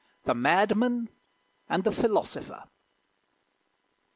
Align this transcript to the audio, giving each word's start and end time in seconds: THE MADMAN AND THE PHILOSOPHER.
THE 0.23 0.33
MADMAN 0.33 1.09
AND 1.69 1.83
THE 1.83 1.91
PHILOSOPHER. 1.91 2.63